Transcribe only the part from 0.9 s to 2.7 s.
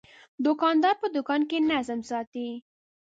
په دوکان کې نظم ساتي.